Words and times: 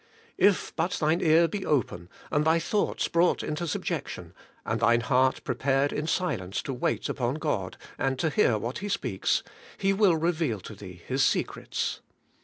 If 0.39 0.75
but 0.75 0.93
thine 0.93 1.21
ear 1.21 1.47
be 1.47 1.63
open, 1.63 2.09
and 2.31 2.43
thy 2.43 2.57
thoughts 2.57 3.07
brought 3.07 3.43
into 3.43 3.67
subjection, 3.67 4.33
and 4.65 4.79
thine 4.79 5.01
heart 5.01 5.43
prepared 5.43 5.93
in 5.93 6.07
silence 6.07 6.63
to 6.63 6.73
wait 6.73 7.07
upon 7.07 7.35
God 7.35 7.77
5 7.99 8.07
and 8.07 8.17
to 8.17 8.31
hear 8.31 8.57
what 8.57 8.79
He 8.79 8.89
speaks, 8.89 9.43
He 9.77 9.93
will 9.93 10.15
reveal 10.17 10.59
to 10.61 10.73
thee 10.73 11.03
His 11.05 11.23
secrets. 11.23 12.01